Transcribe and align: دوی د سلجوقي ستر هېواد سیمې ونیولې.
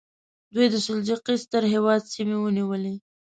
دوی 0.53 0.67
د 0.73 0.75
سلجوقي 0.85 1.35
ستر 1.43 1.63
هېواد 1.73 2.01
سیمې 2.13 2.37
ونیولې. 2.39 2.95